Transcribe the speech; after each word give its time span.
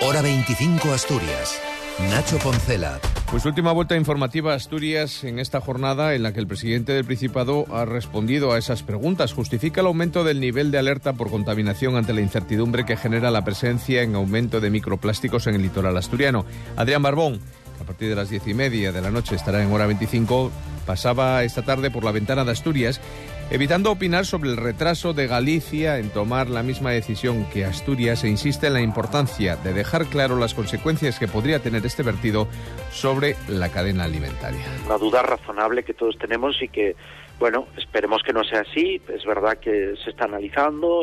Hora 0.00 0.22
25 0.22 0.92
Asturias. 0.92 1.60
Nacho 2.08 2.38
Poncela. 2.38 3.00
Pues 3.32 3.44
última 3.44 3.72
vuelta 3.72 3.96
informativa 3.96 4.52
a 4.52 4.56
Asturias 4.56 5.24
en 5.24 5.40
esta 5.40 5.60
jornada 5.60 6.14
en 6.14 6.22
la 6.22 6.32
que 6.32 6.38
el 6.38 6.46
presidente 6.46 6.92
del 6.92 7.04
Principado 7.04 7.66
ha 7.74 7.84
respondido 7.84 8.52
a 8.52 8.58
esas 8.58 8.84
preguntas. 8.84 9.32
Justifica 9.32 9.80
el 9.80 9.88
aumento 9.88 10.22
del 10.22 10.38
nivel 10.38 10.70
de 10.70 10.78
alerta 10.78 11.14
por 11.14 11.30
contaminación 11.30 11.96
ante 11.96 12.12
la 12.12 12.20
incertidumbre 12.20 12.86
que 12.86 12.96
genera 12.96 13.32
la 13.32 13.44
presencia 13.44 14.02
en 14.02 14.14
aumento 14.14 14.60
de 14.60 14.70
microplásticos 14.70 15.48
en 15.48 15.56
el 15.56 15.62
litoral 15.62 15.96
asturiano. 15.96 16.46
Adrián 16.76 17.02
Barbón, 17.02 17.40
a 17.80 17.84
partir 17.84 18.08
de 18.08 18.14
las 18.14 18.30
diez 18.30 18.46
y 18.46 18.54
media 18.54 18.92
de 18.92 19.00
la 19.00 19.10
noche 19.10 19.34
estará 19.34 19.60
en 19.60 19.72
hora 19.72 19.86
25, 19.86 20.52
pasaba 20.86 21.42
esta 21.42 21.62
tarde 21.62 21.90
por 21.90 22.04
la 22.04 22.12
ventana 22.12 22.44
de 22.44 22.52
Asturias 22.52 23.00
evitando 23.50 23.90
opinar 23.90 24.26
sobre 24.26 24.50
el 24.50 24.56
retraso 24.56 25.14
de 25.14 25.26
Galicia 25.26 25.98
en 25.98 26.10
tomar 26.10 26.48
la 26.48 26.62
misma 26.62 26.90
decisión 26.90 27.46
que 27.50 27.64
Asturias 27.64 28.24
e 28.24 28.28
insiste 28.28 28.66
en 28.66 28.74
la 28.74 28.82
importancia 28.82 29.56
de 29.56 29.72
dejar 29.72 30.06
claro 30.06 30.36
las 30.38 30.54
consecuencias 30.54 31.18
que 31.18 31.28
podría 31.28 31.60
tener 31.60 31.84
este 31.86 32.02
vertido 32.02 32.48
sobre 32.90 33.36
la 33.48 33.70
cadena 33.70 34.04
alimentaria. 34.04 34.64
Una 34.86 34.98
duda 34.98 35.22
razonable 35.22 35.82
que 35.82 35.94
todos 35.94 36.18
tenemos 36.18 36.60
y 36.62 36.68
que, 36.68 36.94
bueno, 37.38 37.66
esperemos 37.76 38.22
que 38.22 38.32
no 38.32 38.44
sea 38.44 38.60
así. 38.60 39.00
Es 39.08 39.24
verdad 39.24 39.58
que 39.58 39.94
se 40.04 40.10
está 40.10 40.24
analizando, 40.24 41.02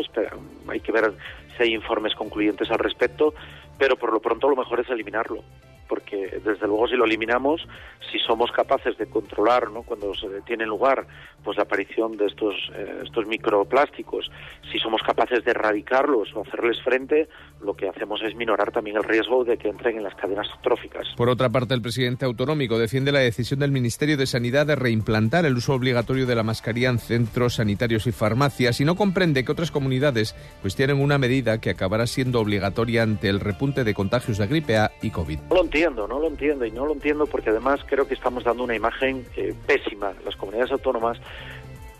hay 0.67 0.79
que 0.79 0.91
ver 0.91 1.13
si 1.57 1.63
hay 1.63 1.73
informes 1.73 2.13
concluyentes 2.15 2.69
al 2.69 2.79
respecto, 2.79 3.33
pero 3.77 3.95
por 3.97 4.13
lo 4.13 4.19
pronto 4.19 4.49
lo 4.49 4.55
mejor 4.55 4.81
es 4.81 4.89
eliminarlo 4.89 5.43
porque 5.87 6.39
desde 6.43 6.67
luego 6.67 6.87
si 6.87 6.95
lo 6.95 7.05
eliminamos, 7.05 7.67
si 8.11 8.19
somos 8.19 8.51
capaces 8.51 8.97
de 8.97 9.07
controlar, 9.07 9.71
¿no? 9.71 9.83
cuando 9.83 10.13
se 10.15 10.27
tiene 10.45 10.65
lugar 10.65 11.05
pues 11.43 11.57
la 11.57 11.63
aparición 11.63 12.17
de 12.17 12.25
estos 12.25 12.55
eh, 12.73 13.01
estos 13.03 13.27
microplásticos, 13.27 14.31
si 14.71 14.79
somos 14.79 15.01
capaces 15.03 15.43
de 15.45 15.51
erradicarlos 15.51 16.33
o 16.33 16.41
hacerles 16.41 16.81
frente, 16.81 17.27
lo 17.61 17.75
que 17.75 17.87
hacemos 17.87 18.21
es 18.23 18.35
minorar 18.35 18.71
también 18.71 18.97
el 18.97 19.03
riesgo 19.03 19.43
de 19.43 19.57
que 19.57 19.69
entren 19.69 19.97
en 19.97 20.03
las 20.03 20.15
cadenas 20.15 20.47
tróficas. 20.63 21.07
Por 21.15 21.29
otra 21.29 21.49
parte, 21.49 21.73
el 21.73 21.81
presidente 21.81 22.25
autonómico 22.25 22.79
defiende 22.79 23.11
la 23.11 23.19
decisión 23.19 23.59
del 23.59 23.71
Ministerio 23.71 24.17
de 24.17 24.25
Sanidad 24.25 24.65
de 24.65 24.75
reimplantar 24.75 25.45
el 25.45 25.55
uso 25.55 25.73
obligatorio 25.73 26.25
de 26.25 26.35
la 26.35 26.43
mascarilla 26.43 26.89
en 26.89 26.99
centros 26.99 27.55
sanitarios 27.55 28.07
y 28.07 28.11
farmacias 28.11 28.81
y 28.81 28.85
no 28.85 28.95
comprende 28.95 29.45
que 29.45 29.51
otras 29.51 29.71
comunidades 29.71 30.35
pues 30.61 30.75
tienen 30.75 30.99
una 30.99 31.17
medida 31.17 31.59
que 31.61 31.69
acabará 31.69 32.07
siendo 32.07 32.39
obligatoria 32.39 33.03
ante 33.03 33.29
el 33.29 33.39
repunte 33.39 33.83
de 33.83 33.93
contagios 33.93 34.37
de 34.37 34.47
gripe 34.47 34.77
A 34.77 34.91
y 35.01 35.11
COVID 35.11 35.39
entiendo, 35.75 36.07
no 36.07 36.19
lo 36.19 36.27
entiendo 36.27 36.65
y 36.65 36.71
no 36.71 36.85
lo 36.85 36.93
entiendo 36.93 37.25
porque 37.25 37.49
además 37.49 37.81
creo 37.85 38.07
que 38.07 38.13
estamos 38.13 38.45
dando 38.45 38.63
una 38.63 38.75
imagen 38.75 39.25
eh, 39.35 39.53
pésima 39.67 40.13
las 40.23 40.33
comunidades 40.37 40.71
autónomas 40.71 41.17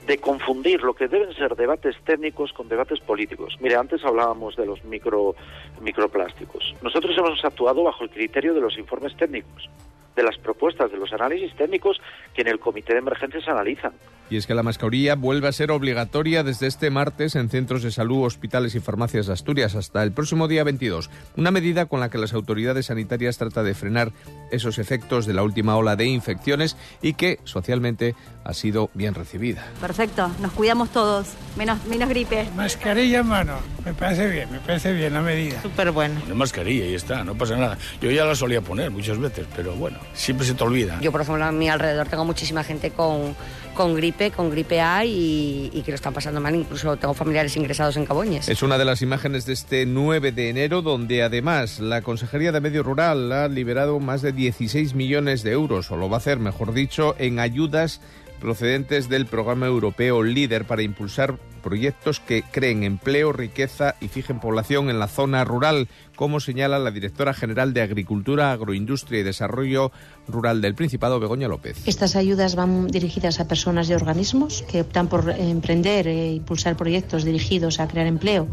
de 0.08 0.18
confundir 0.18 0.82
lo 0.82 0.94
que 0.94 1.10
deben 1.10 1.34
ser 1.34 1.58
debates 1.58 1.98
técnicos 2.06 2.54
con 2.54 2.70
debates 2.70 3.02
políticos. 3.02 3.58
Mire, 3.60 3.76
antes 3.76 4.06
hablábamos 4.06 4.56
de 4.56 4.66
los 4.66 4.82
micro, 4.86 5.36
microplásticos. 5.82 6.74
Nosotros 6.82 7.18
hemos 7.18 7.44
actuado 7.44 7.84
bajo 7.84 8.06
el 8.06 8.12
criterio 8.12 8.54
de 8.54 8.62
los 8.62 8.78
informes 8.78 9.14
técnicos 9.18 9.70
de 10.16 10.24
las 10.24 10.38
propuestas, 10.38 10.92
de 10.92 10.98
los 10.98 11.12
análisis 11.14 11.54
técnicos 11.56 12.02
que 12.34 12.42
en 12.42 12.48
el 12.48 12.60
comité 12.60 12.94
de 12.94 13.00
emergencias 13.00 13.48
analizan. 13.48 13.94
Y 14.30 14.38
es 14.38 14.48
que 14.48 14.56
la 14.56 14.64
mascarilla 14.64 15.16
vuelve 15.16 15.48
a 15.48 15.52
ser 15.52 15.70
obligatoria 15.70 16.44
desde 16.44 16.66
este 16.66 16.90
martes 16.90 17.36
en 17.36 17.50
centros 17.50 17.84
de 17.84 17.92
salud, 17.92 18.26
hospitales 18.26 18.74
y 18.74 18.80
farmacias 18.80 19.28
de 19.28 19.34
Asturias 19.34 19.76
hasta 19.76 20.02
el 20.02 20.14
próximo 20.14 20.48
día 20.48 20.64
22. 20.64 21.12
Una 21.38 21.52
medida 21.52 21.86
con 21.86 22.00
la 22.00 22.10
que 22.10 22.18
las 22.18 22.34
autoridades 22.34 22.88
sanitarias 22.88 23.38
tratan 23.38 23.66
de 23.66 23.76
frenar 23.76 24.12
esos 24.52 24.80
efectos 24.80 25.28
de 25.28 25.34
la 25.34 25.44
última 25.44 25.78
ola 25.78 25.96
de 25.96 26.06
infecciones 26.06 26.76
y 27.04 27.14
que 27.14 27.40
socialmente 27.44 28.16
ha 28.44 28.54
sido 28.54 28.90
bien 28.96 29.14
recibida. 29.14 29.68
Perfecto, 29.80 30.32
nos 30.42 30.54
cuidamos 30.54 30.90
todos, 30.90 31.34
menos, 31.56 31.86
menos 31.86 32.10
gripe. 32.10 32.48
Mascarilla 32.56 33.20
en 33.20 33.28
mano, 33.28 33.60
me 33.86 33.94
parece 33.94 34.28
bien, 34.28 34.52
me 34.52 34.60
parece 34.60 34.92
bien 34.94 35.14
la 35.14 35.22
medida. 35.22 35.62
Súper 35.62 35.92
bueno. 35.92 36.20
La 36.28 36.34
mascarilla 36.34 36.86
y 36.86 36.96
está, 36.96 37.24
no 37.24 37.36
pasa 37.36 37.58
nada. 37.58 37.78
Yo 38.02 38.10
ya 38.10 38.26
la 38.26 38.34
solía 38.34 38.62
poner 38.62 38.90
muchas 38.90 39.20
veces, 39.20 39.46
pero 39.56 39.76
bueno 39.76 40.00
siempre 40.14 40.46
se 40.46 40.54
te 40.54 40.64
olvida. 40.64 41.00
Yo, 41.02 41.12
por 41.12 41.22
ejemplo, 41.22 41.44
a 41.44 41.52
mi 41.52 41.70
alrededor 41.70 42.08
tengo 42.08 42.26
muchísima 42.26 42.64
gente 42.64 42.92
con, 42.92 43.36
con 43.76 43.94
gripe, 43.94 44.32
con 44.32 44.50
gripe 44.50 44.82
A 44.82 45.06
y, 45.06 45.84
que 45.86 45.92
lo 45.92 45.96
están 45.96 46.14
pasando 46.14 46.42
mal. 46.42 46.56
Incluso 46.56 46.98
tengo 46.98 47.14
familiares 47.14 47.56
ingresados 47.58 47.98
en 47.98 48.06
Caboñes. 48.06 48.50
Es 48.50 48.64
una 48.64 48.78
de 48.80 48.86
las 48.86 49.02
imágenes 49.04 49.46
de 49.46 49.54
este 49.54 49.86
9 49.86 50.32
de 50.32 50.50
enero, 50.50 50.82
donde 50.82 51.22
además 51.22 51.80
la 51.80 52.02
Consejería 52.02 52.52
de 52.52 52.62
Medio 52.62 52.82
Rural 52.82 53.32
ha 53.32 53.48
liberado 53.48 54.00
más 54.00 54.24
de 54.24 54.32
16 54.32 54.96
millones 54.96 55.44
de 55.44 55.52
euros, 55.52 55.92
o 55.92 55.98
lo 55.98 56.10
va 56.10 56.16
a 56.16 56.20
hacer, 56.20 56.40
mejor 56.40 56.74
dicho, 56.74 57.16
en 57.20 57.40
ayudas 57.40 58.02
procedentes 58.40 59.10
del 59.10 59.26
programa 59.26 59.68
europeo 59.68 60.24
LIDER 60.24 60.66
para 60.66 60.82
impulsar 60.82 61.38
proyectos 61.64 62.20
que 62.20 62.44
creen 62.44 62.84
empleo, 62.84 63.34
riqueza 63.34 63.96
y 64.00 64.08
fijen 64.08 64.40
población 64.40 64.92
en 64.92 65.00
la 65.00 65.08
zona 65.08 65.44
rural, 65.44 65.88
como 66.16 66.40
señala 66.40 66.78
la 66.78 66.92
directora 66.92 67.34
general 67.34 67.74
de 67.74 67.82
Agricultura, 67.82 68.52
Agroindustria 68.52 69.22
y 69.22 69.24
Desarrollo 69.24 69.92
Rural 70.28 70.62
del 70.62 70.76
Principado, 70.76 71.20
Begoña 71.20 71.48
López. 71.48 71.78
Estas 71.86 72.16
ayudas 72.16 72.56
van 72.56 72.88
dirigidas 72.88 73.40
a 73.40 73.48
personas 73.48 73.90
y 73.90 73.94
organismos 73.94 74.64
que 74.70 74.82
optan 74.82 75.08
por 75.08 75.30
emprender 75.30 76.08
e 76.08 76.34
impulsar 76.34 76.76
proyectos 76.76 77.24
dirigidos 77.24 77.80
a 77.80 77.88
crear 77.88 78.08
empleo, 78.08 78.48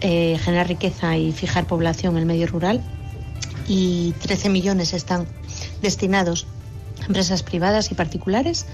eh, 0.00 0.38
generar 0.40 0.68
riqueza 0.68 1.16
y 1.16 1.32
fijar 1.32 1.66
población 1.66 2.14
en 2.14 2.20
el 2.20 2.26
medio 2.26 2.46
rural. 2.46 2.82
Y 3.68 4.14
13 4.22 4.48
millones 4.48 4.94
están 4.94 5.26
destinados 5.82 6.46
a 7.02 7.06
empresas 7.06 7.42
privadas 7.42 7.92
y 7.92 7.94
particulares 7.94 8.66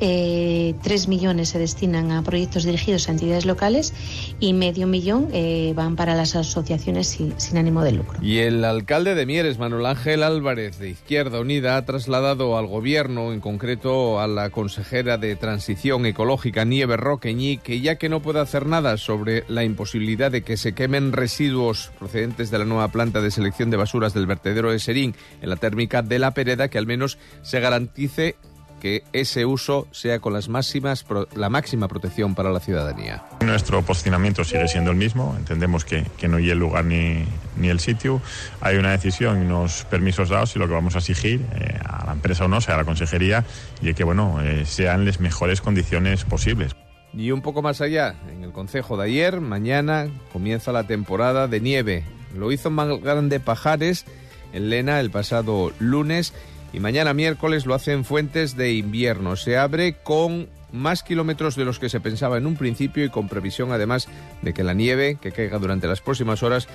eh, 0.00 0.74
3 0.82 1.08
millones 1.08 1.50
se 1.50 1.58
destinan 1.58 2.10
a 2.12 2.22
proyectos 2.22 2.64
dirigidos 2.64 3.08
a 3.08 3.12
entidades 3.12 3.46
locales 3.46 3.92
y 4.40 4.52
medio 4.52 4.86
millón 4.86 5.28
eh, 5.32 5.72
van 5.74 5.96
para 5.96 6.14
las 6.14 6.36
asociaciones 6.36 7.08
sin, 7.08 7.58
ánimo 7.58 7.82
de 7.82 7.92
lucro. 7.92 8.18
Y 8.22 8.38
el 8.38 8.64
alcalde 8.64 9.14
de 9.14 9.26
Mieres, 9.26 9.58
Manuel 9.58 9.86
Ángel 9.86 10.22
Álvarez, 10.22 10.78
de 10.78 10.90
Izquierda 10.90 11.40
Unida, 11.40 11.76
ha 11.76 11.84
trasladado 11.84 12.56
al 12.58 12.66
gobierno, 12.66 13.32
en 13.32 13.40
concreto 13.40 14.20
a 14.20 14.26
la 14.26 14.50
consejera 14.50 15.18
de 15.18 15.36
Transición 15.36 16.06
Ecológica, 16.06 16.64
Nieve 16.64 16.96
Roqueñí, 16.96 17.58
que 17.58 17.80
ya 17.80 17.96
que 17.96 18.08
no 18.08 18.20
puede 18.20 18.40
hacer 18.40 18.66
nada 18.66 18.96
sobre 18.96 19.44
la 19.48 19.64
imposibilidad 19.64 20.30
de 20.30 20.42
que 20.42 20.56
se 20.56 20.74
quemen 20.74 21.12
residuos 21.12 21.90
procedentes 21.98 22.50
de 22.50 22.58
la 22.58 22.64
nueva 22.64 22.88
planta 22.88 23.20
de 23.20 23.30
selección 23.30 23.70
de 23.70 23.76
basuras 23.76 24.14
del 24.14 24.26
vertedero 24.26 24.70
de 24.70 24.78
Serín 24.78 25.14
en 25.42 25.50
la 25.50 25.56
térmica 25.56 26.02
de 26.02 26.18
la 26.18 26.32
Pereda, 26.32 26.68
que 26.68 26.78
al 26.78 26.86
menos 26.86 27.18
se 27.42 27.60
garantice 27.60 28.36
que 28.78 29.04
ese 29.12 29.44
uso 29.44 29.86
sea 29.90 30.20
con 30.20 30.32
las 30.32 30.48
máximas, 30.48 31.04
la 31.34 31.48
máxima 31.48 31.88
protección 31.88 32.34
para 32.34 32.50
la 32.50 32.60
ciudadanía. 32.60 33.24
Nuestro 33.40 33.82
posicionamiento 33.82 34.44
sigue 34.44 34.68
siendo 34.68 34.90
el 34.90 34.96
mismo, 34.96 35.34
entendemos 35.36 35.84
que, 35.84 36.04
que 36.16 36.28
no 36.28 36.36
hay 36.36 36.50
el 36.50 36.58
lugar 36.58 36.84
ni, 36.84 37.24
ni, 37.56 37.68
el 37.68 37.80
sitio. 37.80 38.20
Hay 38.60 38.76
una 38.76 38.92
decisión 38.92 39.42
y 39.42 39.46
unos 39.46 39.84
permisos 39.84 40.28
dados 40.28 40.54
y 40.56 40.58
lo 40.58 40.66
que 40.66 40.74
vamos 40.74 40.94
a 40.94 40.98
exigir 40.98 41.44
eh, 41.54 41.78
a 41.84 42.06
la 42.06 42.12
empresa 42.12 42.44
o 42.44 42.48
no, 42.48 42.60
sea 42.60 42.74
a 42.74 42.78
la 42.78 42.84
consejería, 42.84 43.44
y 43.82 43.94
que 43.94 44.04
bueno, 44.04 44.40
eh, 44.42 44.64
sean 44.64 45.04
las 45.04 45.20
mejores 45.20 45.60
condiciones 45.60 46.24
posibles. 46.24 46.74
Y 47.14 47.30
un 47.30 47.40
poco 47.40 47.62
más 47.62 47.80
allá, 47.80 48.14
en 48.30 48.44
el 48.44 48.52
consejo 48.52 48.96
de 48.96 49.06
ayer, 49.06 49.40
mañana 49.40 50.08
comienza 50.32 50.72
la 50.72 50.86
temporada 50.86 51.48
de 51.48 51.60
nieve. 51.60 52.04
Lo 52.36 52.52
hizo 52.52 52.70
más 52.70 52.88
grande 53.00 53.40
Pajares 53.40 54.04
en 54.52 54.70
Lena 54.70 55.00
el 55.00 55.10
pasado 55.10 55.72
lunes 55.78 56.34
y 56.72 56.80
mañana 56.80 57.14
miércoles 57.14 57.66
lo 57.66 57.74
hacen 57.74 58.04
Fuentes 58.04 58.56
de 58.56 58.72
Invierno. 58.72 59.36
Se 59.36 59.56
abre 59.56 59.94
con 60.02 60.48
más 60.72 61.02
kilómetros 61.02 61.56
de 61.56 61.64
los 61.64 61.78
que 61.78 61.88
se 61.88 62.00
pensaba 62.00 62.36
en 62.36 62.46
un 62.46 62.56
principio 62.56 63.04
y 63.04 63.08
con 63.08 63.28
previsión 63.28 63.72
además 63.72 64.08
de 64.42 64.52
que 64.52 64.64
la 64.64 64.74
nieve 64.74 65.18
que 65.20 65.32
caiga 65.32 65.58
durante 65.58 65.86
las 65.86 66.00
próximas 66.00 66.42
horas 66.42 66.68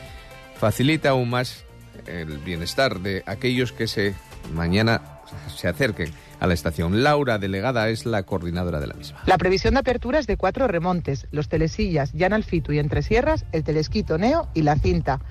facilita 0.56 1.10
aún 1.10 1.30
más 1.30 1.66
el 2.08 2.40
bienestar 2.40 3.00
de 3.00 3.24
aquellos 3.26 3.72
que 3.72 3.88
se 3.88 4.16
mañana 4.54 5.02
se 5.56 5.68
acerquen 5.68 6.12
a 6.40 6.48
la 6.48 6.54
estación. 6.54 7.04
Laura, 7.04 7.38
delegada, 7.38 7.90
es 7.90 8.06
la 8.06 8.24
coordinadora 8.24 8.80
de 8.80 8.88
la 8.88 8.96
misma. 8.96 9.22
La 9.26 9.38
previsión 9.38 9.76
de 9.76 9.80
apertura 9.80 10.20
es 10.20 10.28
de 10.28 10.38
cuatro 10.38 10.68
remontes, 10.68 11.28
los 11.32 11.48
Telesillas, 11.48 12.14
Alfitu 12.32 12.74
y 12.74 12.80
Entre 12.80 13.02
Sierras, 13.02 13.46
el 13.52 13.64
Telesquito 13.64 14.18
Neo 14.18 14.50
y 14.54 14.64
la 14.64 14.76
Cinta. 14.76 15.22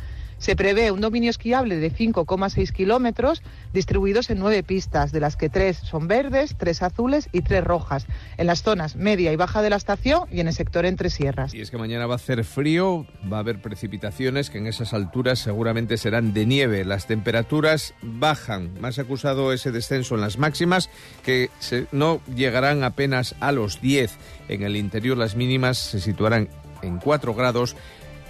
Se 0.42 0.56
prevé 0.56 0.90
un 0.90 1.00
dominio 1.00 1.30
esquiable 1.30 1.76
de 1.76 1.92
5,6 1.92 2.72
kilómetros 2.72 3.44
distribuidos 3.72 4.28
en 4.28 4.40
nueve 4.40 4.64
pistas, 4.64 5.12
de 5.12 5.20
las 5.20 5.36
que 5.36 5.48
tres 5.48 5.76
son 5.76 6.08
verdes, 6.08 6.56
tres 6.58 6.82
azules 6.82 7.28
y 7.30 7.42
tres 7.42 7.62
rojas, 7.62 8.08
en 8.38 8.48
las 8.48 8.64
zonas 8.64 8.96
media 8.96 9.32
y 9.32 9.36
baja 9.36 9.62
de 9.62 9.70
la 9.70 9.76
estación 9.76 10.24
y 10.32 10.40
en 10.40 10.48
el 10.48 10.52
sector 10.52 10.84
entre 10.84 11.10
sierras. 11.10 11.54
Y 11.54 11.60
es 11.60 11.70
que 11.70 11.78
mañana 11.78 12.08
va 12.08 12.14
a 12.14 12.16
hacer 12.16 12.42
frío, 12.42 13.06
va 13.32 13.36
a 13.36 13.40
haber 13.40 13.62
precipitaciones 13.62 14.50
que 14.50 14.58
en 14.58 14.66
esas 14.66 14.92
alturas 14.94 15.38
seguramente 15.38 15.96
serán 15.96 16.34
de 16.34 16.44
nieve. 16.44 16.84
Las 16.84 17.06
temperaturas 17.06 17.94
bajan, 18.02 18.80
más 18.80 18.98
acusado 18.98 19.52
ese 19.52 19.70
descenso 19.70 20.16
en 20.16 20.22
las 20.22 20.38
máximas 20.38 20.90
que 21.24 21.50
no 21.92 22.20
llegarán 22.34 22.82
apenas 22.82 23.36
a 23.38 23.52
los 23.52 23.80
10. 23.80 24.18
En 24.48 24.64
el 24.64 24.74
interior 24.74 25.16
las 25.16 25.36
mínimas 25.36 25.78
se 25.78 26.00
situarán 26.00 26.48
en 26.82 26.98
4 26.98 27.32
grados 27.32 27.76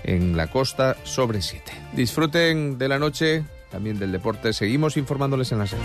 en 0.05 0.37
la 0.37 0.49
costa 0.49 0.97
sobre 1.05 1.43
7. 1.43 1.73
Disfruten 1.93 2.79
de 2.79 2.89
la 2.89 2.99
noche, 2.99 3.45
también 3.71 3.99
del 3.99 4.13
deporte. 4.13 4.53
Seguimos 4.53 4.97
informándoles 4.97 5.53
en 5.53 5.59
la 5.59 5.67
serie. 5.67 5.85